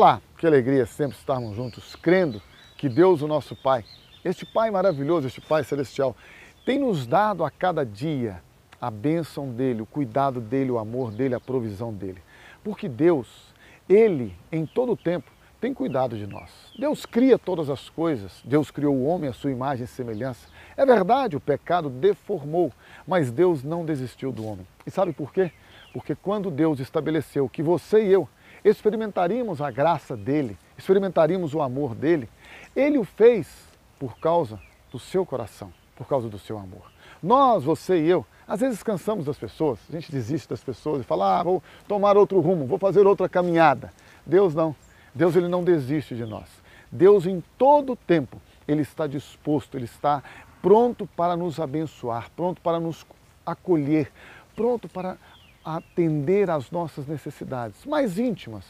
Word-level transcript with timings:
Olá, 0.00 0.22
que 0.38 0.46
alegria 0.46 0.86
sempre 0.86 1.18
estarmos 1.18 1.56
juntos, 1.56 1.96
crendo 1.96 2.40
que 2.76 2.88
Deus, 2.88 3.20
o 3.20 3.26
nosso 3.26 3.56
Pai, 3.56 3.84
este 4.24 4.46
Pai 4.46 4.70
maravilhoso, 4.70 5.26
este 5.26 5.40
Pai 5.40 5.64
celestial, 5.64 6.14
tem 6.64 6.78
nos 6.78 7.04
dado 7.04 7.44
a 7.44 7.50
cada 7.50 7.84
dia 7.84 8.40
a 8.80 8.92
bênção 8.92 9.50
dele, 9.50 9.82
o 9.82 9.86
cuidado 9.86 10.40
dele, 10.40 10.70
o 10.70 10.78
amor 10.78 11.10
dele, 11.10 11.34
a 11.34 11.40
provisão 11.40 11.92
dele. 11.92 12.22
Porque 12.62 12.88
Deus, 12.88 13.52
Ele, 13.88 14.36
em 14.52 14.64
todo 14.64 14.92
o 14.92 14.96
tempo, 14.96 15.32
tem 15.60 15.74
cuidado 15.74 16.16
de 16.16 16.28
nós. 16.28 16.48
Deus 16.78 17.04
cria 17.04 17.36
todas 17.36 17.68
as 17.68 17.88
coisas, 17.88 18.40
Deus 18.44 18.70
criou 18.70 18.94
o 18.94 19.04
homem 19.04 19.28
à 19.28 19.32
sua 19.32 19.50
imagem 19.50 19.82
e 19.82 19.88
semelhança. 19.88 20.46
É 20.76 20.86
verdade, 20.86 21.34
o 21.34 21.40
pecado 21.40 21.90
deformou, 21.90 22.72
mas 23.04 23.32
Deus 23.32 23.64
não 23.64 23.84
desistiu 23.84 24.30
do 24.30 24.46
homem. 24.46 24.64
E 24.86 24.92
sabe 24.92 25.12
por 25.12 25.32
quê? 25.32 25.50
Porque 25.92 26.14
quando 26.14 26.52
Deus 26.52 26.78
estabeleceu 26.78 27.48
que 27.48 27.64
você 27.64 28.04
e 28.04 28.12
eu 28.12 28.28
experimentaríamos 28.64 29.60
a 29.60 29.70
graça 29.70 30.16
dele, 30.16 30.58
experimentaríamos 30.76 31.54
o 31.54 31.62
amor 31.62 31.94
dele, 31.94 32.28
ele 32.74 32.98
o 32.98 33.04
fez 33.04 33.48
por 33.98 34.18
causa 34.18 34.60
do 34.90 34.98
seu 34.98 35.24
coração, 35.24 35.72
por 35.96 36.06
causa 36.06 36.28
do 36.28 36.38
seu 36.38 36.58
amor. 36.58 36.90
Nós, 37.22 37.64
você 37.64 38.00
e 38.00 38.08
eu, 38.08 38.24
às 38.46 38.60
vezes 38.60 38.82
cansamos 38.82 39.26
das 39.26 39.36
pessoas, 39.36 39.78
a 39.88 39.92
gente 39.92 40.10
desiste 40.10 40.48
das 40.48 40.62
pessoas 40.62 41.02
e 41.02 41.04
fala, 41.04 41.38
ah, 41.38 41.42
vou 41.42 41.62
tomar 41.86 42.16
outro 42.16 42.40
rumo, 42.40 42.66
vou 42.66 42.78
fazer 42.78 43.06
outra 43.06 43.28
caminhada. 43.28 43.92
Deus 44.24 44.54
não. 44.54 44.74
Deus 45.14 45.34
ele 45.36 45.48
não 45.48 45.64
desiste 45.64 46.14
de 46.14 46.24
nós. 46.24 46.48
Deus 46.90 47.26
em 47.26 47.42
todo 47.58 47.96
tempo, 47.96 48.40
ele 48.66 48.82
está 48.82 49.06
disposto, 49.06 49.76
ele 49.76 49.84
está 49.84 50.22
pronto 50.62 51.06
para 51.16 51.36
nos 51.36 51.60
abençoar, 51.60 52.30
pronto 52.34 52.60
para 52.60 52.80
nos 52.80 53.04
acolher, 53.44 54.10
pronto 54.54 54.88
para 54.88 55.16
atender 55.64 56.50
às 56.50 56.70
nossas 56.70 57.06
necessidades 57.06 57.84
mais 57.84 58.18
íntimas. 58.18 58.64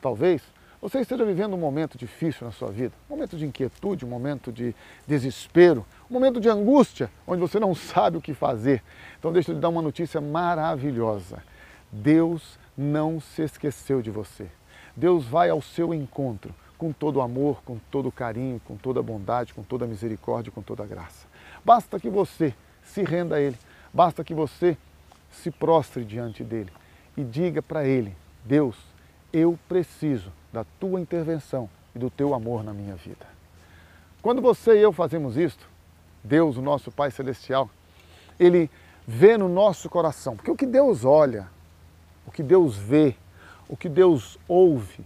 Talvez 0.00 0.42
você 0.82 0.98
esteja 0.98 1.24
vivendo 1.24 1.54
um 1.54 1.58
momento 1.58 1.96
difícil 1.96 2.44
na 2.44 2.52
sua 2.52 2.72
vida, 2.72 2.92
um 3.08 3.14
momento 3.14 3.36
de 3.36 3.46
inquietude, 3.46 4.04
um 4.04 4.08
momento 4.08 4.50
de 4.50 4.74
desespero, 5.06 5.86
um 6.10 6.14
momento 6.14 6.40
de 6.40 6.48
angústia, 6.48 7.08
onde 7.24 7.40
você 7.40 7.60
não 7.60 7.72
sabe 7.76 8.16
o 8.16 8.20
que 8.20 8.34
fazer. 8.34 8.82
Então 9.18 9.32
deixa 9.32 9.52
eu 9.52 9.54
lhe 9.54 9.60
dar 9.60 9.68
uma 9.68 9.80
notícia 9.80 10.20
maravilhosa. 10.20 11.42
Deus 11.92 12.58
não 12.76 13.20
se 13.20 13.42
esqueceu 13.42 14.02
de 14.02 14.10
você. 14.10 14.48
Deus 14.96 15.24
vai 15.24 15.50
ao 15.50 15.62
seu 15.62 15.94
encontro 15.94 16.52
com 16.76 16.90
todo 16.90 17.20
amor, 17.20 17.62
com 17.64 17.78
todo 17.90 18.10
carinho, 18.10 18.60
com 18.64 18.76
toda 18.76 19.00
bondade, 19.00 19.54
com 19.54 19.62
toda 19.62 19.86
misericórdia, 19.86 20.50
com 20.50 20.62
toda 20.62 20.84
graça. 20.84 21.28
Basta 21.64 22.00
que 22.00 22.10
você 22.10 22.52
se 22.82 23.04
renda 23.04 23.36
a 23.36 23.40
Ele, 23.40 23.56
basta 23.94 24.24
que 24.24 24.34
você 24.34 24.76
se 25.32 25.50
prostre 25.50 26.04
diante 26.04 26.44
dele 26.44 26.70
e 27.16 27.24
diga 27.24 27.62
para 27.62 27.84
ele: 27.84 28.16
Deus, 28.44 28.76
eu 29.32 29.58
preciso 29.68 30.32
da 30.52 30.64
tua 30.78 31.00
intervenção 31.00 31.68
e 31.94 31.98
do 31.98 32.10
teu 32.10 32.34
amor 32.34 32.62
na 32.62 32.72
minha 32.72 32.94
vida. 32.94 33.26
Quando 34.20 34.40
você 34.40 34.78
e 34.78 34.82
eu 34.82 34.92
fazemos 34.92 35.36
isto, 35.36 35.68
Deus, 36.22 36.56
o 36.56 36.62
nosso 36.62 36.92
Pai 36.92 37.10
Celestial, 37.10 37.68
ele 38.38 38.70
vê 39.06 39.36
no 39.36 39.48
nosso 39.48 39.90
coração, 39.90 40.36
porque 40.36 40.50
o 40.50 40.56
que 40.56 40.66
Deus 40.66 41.04
olha, 41.04 41.48
o 42.26 42.30
que 42.30 42.42
Deus 42.42 42.76
vê, 42.76 43.16
o 43.68 43.76
que 43.76 43.88
Deus 43.88 44.38
ouve, 44.46 45.04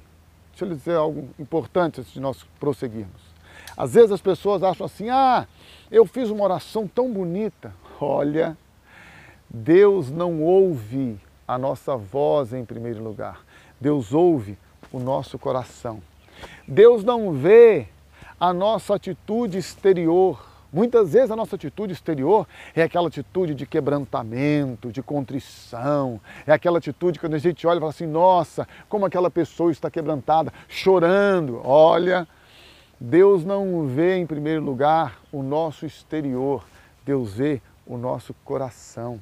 deixa 0.50 0.64
eu 0.64 0.68
lhe 0.68 0.74
dizer 0.74 0.96
algo 0.96 1.30
importante 1.38 2.00
antes 2.00 2.12
de 2.12 2.20
nós 2.20 2.44
prosseguirmos. 2.60 3.36
Às 3.76 3.94
vezes 3.94 4.12
as 4.12 4.20
pessoas 4.20 4.62
acham 4.62 4.86
assim: 4.86 5.08
ah, 5.08 5.46
eu 5.90 6.04
fiz 6.06 6.30
uma 6.30 6.44
oração 6.44 6.86
tão 6.86 7.10
bonita. 7.12 7.74
Olha, 8.00 8.56
Deus 9.58 10.10
não 10.10 10.42
ouve 10.42 11.18
a 11.48 11.56
nossa 11.56 11.96
voz 11.96 12.52
em 12.52 12.62
primeiro 12.62 13.02
lugar. 13.02 13.40
Deus 13.80 14.12
ouve 14.12 14.58
o 14.92 14.98
nosso 14.98 15.38
coração. 15.38 16.02
Deus 16.68 17.02
não 17.02 17.32
vê 17.32 17.88
a 18.38 18.52
nossa 18.52 18.96
atitude 18.96 19.56
exterior. 19.56 20.46
Muitas 20.70 21.14
vezes 21.14 21.30
a 21.30 21.36
nossa 21.36 21.56
atitude 21.56 21.94
exterior 21.94 22.46
é 22.74 22.82
aquela 22.82 23.08
atitude 23.08 23.54
de 23.54 23.64
quebrantamento, 23.64 24.92
de 24.92 25.02
contrição, 25.02 26.20
é 26.46 26.52
aquela 26.52 26.76
atitude 26.76 27.18
quando 27.18 27.32
a 27.32 27.38
gente 27.38 27.66
olha 27.66 27.78
e 27.78 27.80
fala 27.80 27.90
assim: 27.90 28.06
nossa, 28.06 28.68
como 28.90 29.06
aquela 29.06 29.30
pessoa 29.30 29.72
está 29.72 29.90
quebrantada, 29.90 30.52
chorando. 30.68 31.62
Olha, 31.64 32.28
Deus 33.00 33.42
não 33.42 33.86
vê 33.86 34.18
em 34.18 34.26
primeiro 34.26 34.62
lugar 34.62 35.18
o 35.32 35.42
nosso 35.42 35.86
exterior, 35.86 36.62
Deus 37.06 37.32
vê 37.32 37.62
o 37.86 37.96
nosso 37.96 38.34
coração. 38.44 39.18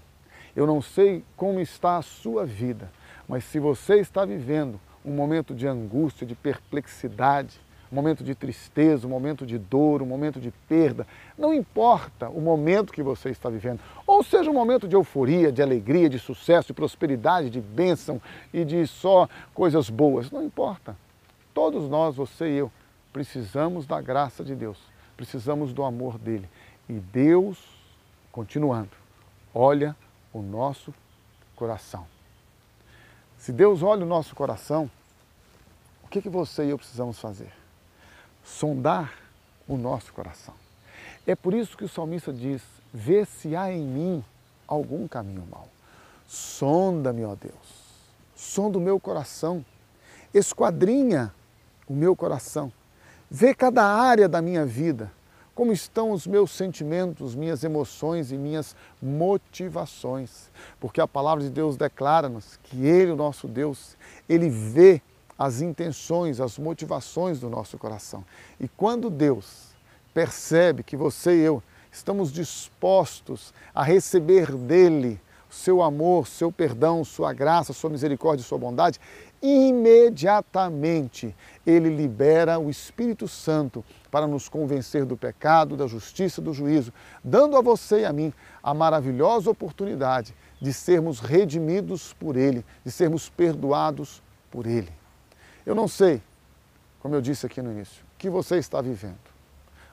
Eu 0.57 0.67
não 0.67 0.81
sei 0.81 1.25
como 1.37 1.61
está 1.61 1.97
a 1.97 2.03
sua 2.03 2.45
vida, 2.45 2.91
mas 3.29 3.45
se 3.45 3.59
você 3.59 3.97
está 3.97 4.25
vivendo 4.25 4.81
um 5.05 5.13
momento 5.13 5.55
de 5.55 5.67
angústia, 5.67 6.27
de 6.27 6.35
perplexidade, 6.35 7.61
um 7.91 7.95
momento 7.95 8.25
de 8.25 8.35
tristeza, 8.35 9.07
um 9.07 9.11
momento 9.11 9.47
de 9.47 9.59
dor, 9.59 10.03
um 10.03 10.07
momento 10.07 10.41
de 10.41 10.51
perda, 10.69 11.07
não 11.39 11.53
importa 11.53 12.29
o 12.29 12.41
momento 12.41 12.93
que 12.93 13.03
você 13.03 13.31
está 13.31 13.49
vivendo, 13.49 13.81
ou 14.07 14.23
seja, 14.23 14.51
um 14.51 14.55
momento 14.55 14.89
de 14.89 14.97
euforia, 14.97 15.53
de 15.53 15.63
alegria, 15.63 16.09
de 16.09 16.19
sucesso, 16.19 16.69
de 16.69 16.73
prosperidade, 16.73 17.51
de 17.51 17.61
bênção 17.61 18.21
e 18.53 18.65
de 18.65 18.87
só 18.87 19.29
coisas 19.53 19.91
boas, 19.91 20.31
não 20.31 20.43
importa. 20.43 20.97
Todos 21.53 21.89
nós, 21.89 22.17
você 22.17 22.49
e 22.49 22.57
eu, 22.57 22.73
precisamos 23.13 23.87
da 23.87 24.01
graça 24.01 24.43
de 24.43 24.57
Deus, 24.57 24.79
precisamos 25.17 25.73
do 25.73 25.85
amor 25.85 26.19
dele. 26.19 26.49
E 26.89 26.95
Deus, 26.95 27.59
continuando, 28.33 28.91
olha 29.55 29.95
o 30.35 30.43
nosso 30.43 30.93
coração. 31.57 32.07
Se 33.39 33.53
Deus 33.53 33.83
olha 33.83 34.05
o 34.05 34.09
nosso 34.09 34.35
coração, 34.35 34.91
o 36.03 36.09
que, 36.09 36.21
que 36.21 36.29
você 36.29 36.67
e 36.67 36.71
eu 36.71 36.79
precisamos 36.79 37.19
fazer? 37.19 37.53
Sondar 38.45 39.15
o 39.67 39.77
nosso 39.77 40.13
coração. 40.13 40.55
É 41.27 41.35
por 41.35 41.55
isso 41.55 41.77
que 41.77 41.85
o 41.85 41.89
salmista 41.89 42.33
diz: 42.33 42.63
Vê 42.93 43.25
se 43.25 43.57
há 43.57 43.71
em 43.73 43.83
mim 43.83 44.25
algum 44.67 45.07
caminho 45.07 45.47
mau. 45.51 45.69
Sonda-me, 46.27 47.25
ó 47.25 47.35
Deus, 47.35 47.55
sonda 48.35 48.79
o 48.79 48.81
meu 48.81 48.99
coração, 48.99 49.65
esquadrinha 50.33 51.33
o 51.87 51.93
meu 51.93 52.17
coração, 52.17 52.73
vê 53.31 53.55
cada 53.55 53.85
área 53.85 54.29
da 54.29 54.41
minha 54.41 54.65
vida 54.65 55.13
como 55.55 55.73
estão 55.73 56.11
os 56.11 56.27
meus 56.27 56.51
sentimentos, 56.51 57.35
minhas 57.35 57.63
emoções 57.63 58.33
e 58.33 58.37
minhas 58.37 58.75
motivações? 59.01 60.51
Porque 60.81 61.01
a 61.01 61.07
palavra 61.07 61.45
de 61.45 61.51
Deus 61.51 61.77
declara-nos 61.77 62.59
que 62.65 62.85
Ele, 62.85 63.13
o 63.13 63.17
nosso 63.17 63.47
Deus, 63.47 63.97
Ele 64.29 64.49
vê 64.51 65.01
as 65.39 65.61
intenções, 65.61 66.41
as 66.41 66.59
motivações 66.59 67.39
do 67.41 67.49
nosso 67.49 67.79
coração. 67.79 68.25
E 68.59 68.67
quando 68.69 69.11
Deus 69.11 69.75
percebe 70.13 70.83
que 70.83 70.97
você 70.97 71.37
e 71.37 71.41
eu 71.41 71.63
estamos 71.91 72.33
dispostos 72.33 73.55
a 73.75 73.83
receber 73.83 74.51
dele 74.57 75.21
seu 75.49 75.83
amor, 75.83 76.27
seu 76.27 76.51
perdão, 76.51 77.05
sua 77.05 77.33
graça, 77.33 77.73
sua 77.73 77.89
misericórdia 77.89 78.45
sua 78.45 78.59
bondade, 78.59 78.99
imediatamente 79.41 81.35
ele 81.67 81.95
libera 81.95 82.59
o 82.59 82.69
Espírito 82.69 83.29
Santo 83.29 83.85
para 84.15 84.29
nos 84.29 84.49
convencer 84.49 85.05
do 85.05 85.17
pecado, 85.17 85.77
da 85.77 85.89
justiça, 85.89 86.41
do 86.41 86.53
juízo, 86.53 86.93
dando 87.25 87.57
a 87.57 87.61
você 87.61 88.03
e 88.03 88.05
a 88.05 88.13
mim 88.13 88.33
a 88.63 88.73
maravilhosa 88.73 89.51
oportunidade 89.51 90.33
de 90.61 90.73
sermos 90.73 91.19
redimidos 91.19 92.13
por 92.13 92.37
ele, 92.37 92.65
de 92.85 92.93
sermos 92.93 93.29
perdoados 93.29 94.23
por 94.53 94.69
ele. 94.69 94.93
Eu 95.67 95.75
não 95.75 95.89
sei, 95.89 96.23
como 97.01 97.17
eu 97.17 97.21
disse 97.21 97.45
aqui 97.45 97.61
no 97.61 97.73
início, 97.73 98.05
o 98.05 98.17
que 98.17 98.31
você 98.31 98.57
está 98.57 98.81
vivendo, 98.81 99.19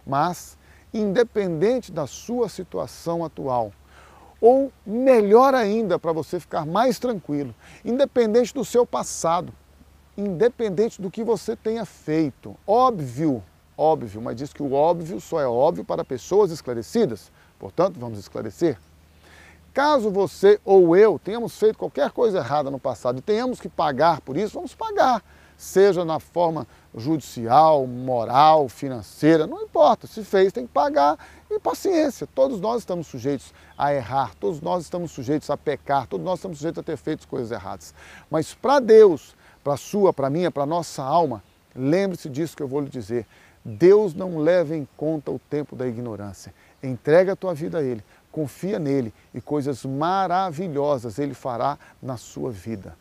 mas 0.06 0.56
independente 0.94 1.92
da 1.92 2.06
sua 2.06 2.48
situação 2.48 3.26
atual, 3.26 3.74
ou 4.40 4.72
melhor 4.86 5.56
ainda, 5.56 5.98
para 5.98 6.14
você 6.14 6.40
ficar 6.40 6.64
mais 6.64 7.00
tranquilo, 7.00 7.56
independente 7.84 8.54
do 8.54 8.64
seu 8.64 8.86
passado, 8.86 9.52
independente 10.16 11.02
do 11.02 11.10
que 11.10 11.24
você 11.24 11.56
tenha 11.56 11.86
feito. 11.86 12.56
Óbvio, 12.68 13.44
óbvio, 13.82 14.22
mas 14.22 14.36
diz 14.36 14.54
que 14.54 14.62
o 14.62 14.74
óbvio 14.74 15.20
só 15.20 15.40
é 15.40 15.48
óbvio 15.48 15.84
para 15.84 16.04
pessoas 16.04 16.52
esclarecidas. 16.52 17.32
Portanto, 17.58 18.00
vamos 18.00 18.20
esclarecer. 18.20 18.78
Caso 19.74 20.12
você 20.12 20.60
ou 20.66 20.96
eu 20.96 21.18
tenhamos 21.18 21.58
feito 21.58 21.78
qualquer 21.78 22.12
coisa 22.12 22.40
errada 22.40 22.70
no 22.70 22.80
passado 22.80 23.20
e 23.20 23.22
tenhamos 23.22 23.60
que 23.60 23.70
pagar 23.70 24.20
por 24.22 24.36
isso, 24.36 24.56
vamos 24.56 24.76
pagar 24.76 25.24
seja 25.62 26.04
na 26.04 26.20
forma 26.20 26.66
judicial, 26.96 27.86
moral, 27.86 28.68
financeira, 28.68 29.46
não 29.46 29.62
importa. 29.62 30.08
Se 30.08 30.24
fez, 30.24 30.52
tem 30.52 30.66
que 30.66 30.74
pagar 30.74 31.18
e 31.52 31.60
paciência. 31.60 32.28
Todos 32.34 32.60
nós 32.60 32.80
estamos 32.80 33.06
sujeitos 33.06 33.54
a 33.78 33.94
errar, 33.94 34.34
todos 34.40 34.60
nós 34.60 34.84
estamos 34.84 35.12
sujeitos 35.12 35.50
a 35.52 35.56
pecar, 35.56 36.08
todos 36.08 36.26
nós 36.26 36.40
estamos 36.40 36.58
sujeitos 36.58 36.80
a 36.80 36.84
ter 36.84 36.98
feito 36.98 37.28
coisas 37.28 37.52
erradas. 37.52 37.94
Mas 38.30 38.56
para 38.56 38.80
Deus, 38.80 39.36
para 39.64 39.74
a 39.74 39.78
sua, 39.78 40.12
para 40.12 40.28
a 40.28 40.30
minha, 40.32 40.50
para 40.50 40.64
a 40.64 40.66
nossa 40.66 41.04
alma, 41.04 41.44
lembre-se 41.76 42.28
disso 42.28 42.58
que 42.58 42.64
eu 42.64 42.68
vou 42.68 42.82
lhe 42.82 42.90
dizer. 42.90 43.28
Deus 43.64 44.14
não 44.14 44.40
leva 44.40 44.76
em 44.76 44.88
conta 44.98 45.32
o 45.32 45.40
tempo 45.40 45.76
da 45.76 45.88
ignorância. 45.88 46.54
Entrega 46.82 47.34
a 47.34 47.36
tua 47.36 47.54
vida 47.54 47.78
a 47.78 47.84
Ele, 47.84 48.04
confia 48.32 48.80
nele 48.80 49.14
e 49.34 49.42
coisas 49.42 49.86
maravilhosas 49.86 51.20
Ele 51.20 51.34
fará 51.34 51.78
na 52.02 52.18
sua 52.18 52.52
vida. 52.52 52.96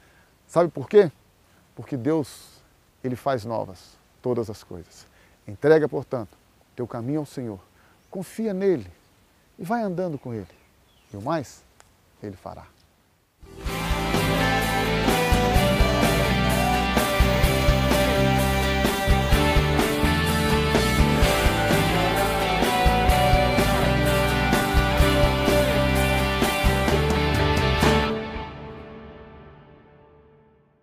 Sabe 0.46 0.68
por 0.70 0.88
quê? 0.88 1.10
porque 1.80 1.96
Deus 1.96 2.60
Ele 3.02 3.16
faz 3.16 3.44
novas 3.46 3.98
todas 4.20 4.50
as 4.50 4.62
coisas. 4.62 5.06
Entrega, 5.48 5.88
portanto, 5.88 6.36
teu 6.76 6.86
caminho 6.86 7.20
ao 7.20 7.26
Senhor. 7.26 7.58
Confia 8.10 8.52
nele 8.52 8.86
e 9.58 9.64
vai 9.64 9.82
andando 9.82 10.18
com 10.18 10.34
ele. 10.34 10.46
E 11.10 11.16
o 11.16 11.22
mais, 11.22 11.64
ele 12.22 12.36
fará. 12.36 12.66